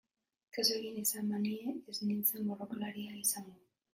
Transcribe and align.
Kasu 0.57 0.71
egin 0.77 0.95
izan 1.01 1.29
banie 1.33 1.75
ez 1.93 1.97
nintzen 2.11 2.49
borrokalaria 2.53 3.15
izango... 3.21 3.57